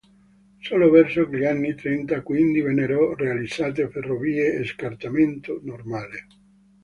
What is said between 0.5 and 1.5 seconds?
Solo verso gli